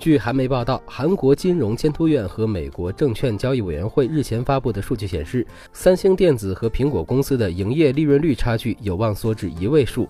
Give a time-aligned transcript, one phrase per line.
[0.00, 10.08] 据韩媒报道，韩国金融监督院和美国证券交易委员会日前发布的数据显示，三星电子和苹果公司的营业利润率差距有望缩至一位数。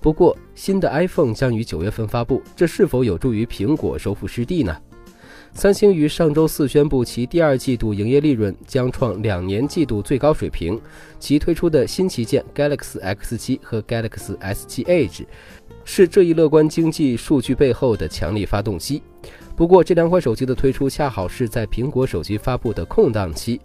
[0.00, 4.76] 不过，新的 iPhone 将于九月份发布，这是否有助于苹果收复失地呢？
[5.52, 10.80] 三星于上周四宣布，其第二季度营业利润将创两年季度最高水平，
[11.18, 15.24] 其推出的新旗舰 Galaxy X7 和 Galaxy S7 Edge。
[15.84, 19.02] 是这一乐观经济数据背后的强力发动机。
[19.56, 23.58] 不过，这两款手机的推出恰好是在苹果手机发布的空档期。《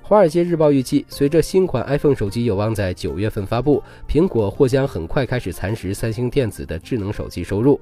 [0.00, 7.78] 华尔街日报》预计，随着新款 iPhone 手机有望在九月份发布，苹果或将很快开始蚕食三星电子的智能手机收入。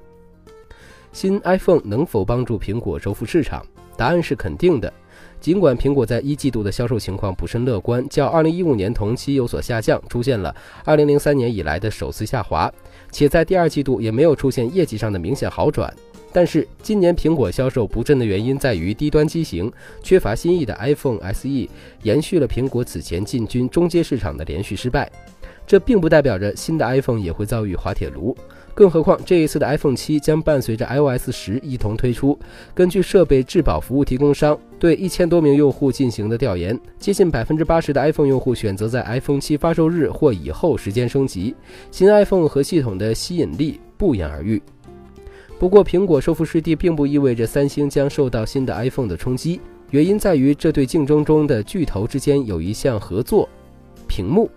[1.13, 3.63] 新 iPhone 能否帮助苹果收复市场？
[3.95, 4.91] 答案是肯定的。
[5.39, 10.53] 尽管苹果在一季度的销售情况不甚乐观，较2015年同期有所下降，出现了
[10.85, 12.71] 2003年以来的首次下滑，
[13.11, 15.93] 且在第二季度也没有出现业绩上的明显好转。
[16.31, 21.69] 但是今年苹果销售不振的原因在于低端机型缺乏新意的 iPhone SE，
[22.01, 25.11] 延续了苹果此前进军中阶市场的连续失败。
[25.67, 28.35] 这并不代表着新的 iPhone 也会遭遇滑铁卢。
[28.75, 32.37] 更何况，这一次的 iPhone 七将伴随着 iOS 十一同推出。
[32.73, 41.55] 根据设备质保服务提供商对一千多名用户进行的调研，接近百分之八十的 iPhone 用户选择在 iPhone 七发售日或以后时间升级。
[41.91, 44.61] 新 iPhone 和系统的吸引力不言而喻。
[45.59, 53.47] 不过，苹果收复失地并不意味着三星将受到新的 iPhone 的冲击，原因在于这对竞争中的巨头之间有一项合作——
[54.09, 54.49] 屏幕。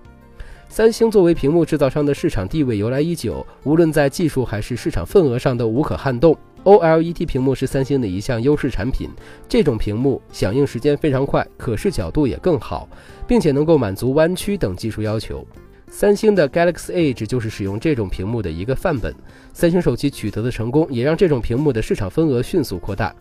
[0.76, 6.36] 三星作为屏幕制造商的市场地位由来已久，无论在技术还是市场份额上都无可撼动。
[6.64, 9.08] OLED 屏幕是三星的一项优势产品，
[9.48, 12.86] 这种屏幕响应时间非常快，可视角度也更好，
[13.26, 15.42] 并且能够满足弯曲等技术要求。
[15.88, 19.14] 三星的 Galaxy Edge 就是使用这种屏幕的一个范本。
[19.54, 23.14] 三星手机取得的成功，也让这种屏幕的市场份额迅速扩大。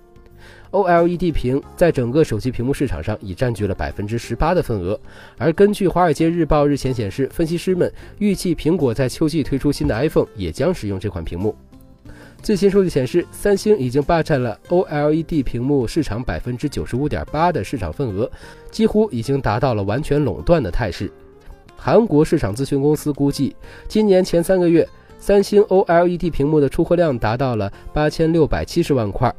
[0.71, 4.99] OLED 屏在整个手机屏幕市场上已占据了百分之十八的份额，
[5.37, 11.55] 而根据《华尔街日报》日前显示，分析师们预计苹果在秋季推出新的 iPhone 也将使用这款屏幕。
[12.41, 18.29] 最新数据显示，三星已经霸占了 OLED 屏幕市场百分之九十五点八的市场份额，
[18.69, 21.11] 几乎已经达到了完全垄断的态势。
[21.75, 23.55] 韩国市场咨询公司估计，
[23.87, 29.33] 今年前三个月，三星 OLED 屏幕的出货量达到了八千六百七十万块。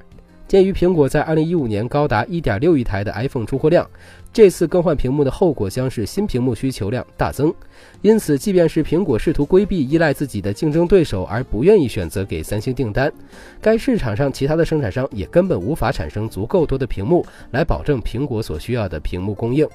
[0.48, 3.88] 鉴于苹果在2015年高达1.6亿台的 iPhone 出货量，
[4.32, 7.52] 这次更换屏幕的后果将是新屏幕需求量大增。
[8.00, 13.12] 因此，即便是苹果试图规避依赖自己的竞争对手而不愿意选择给三星订单，
[13.60, 19.68] 该市场上其他的生产商也根本无法产生足够多的屏幕来保证苹果所需要的屏幕供应。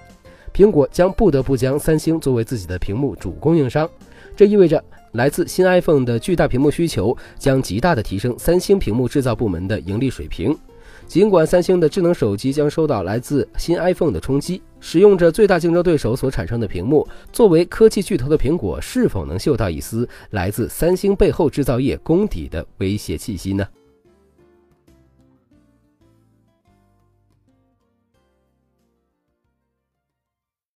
[0.53, 3.89] 苹果将不得不将三星作为自己的屏幕主供应商，
[4.37, 4.81] 这意味着。
[5.13, 10.57] 来自新 iPhone 的巨大屏幕需求将极大的提升三星屏幕制造部门的盈利水平。
[11.07, 23.67] 尽管三星的智能手机将受到来自新 iPhone 的冲击，使用着最大竞争对手所产生的屏幕，作为科技巨头的苹果是否能嗅到一丝来自三星背后制造业功底的威胁气息呢？